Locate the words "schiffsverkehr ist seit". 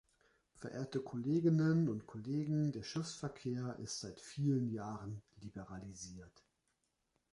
2.81-4.19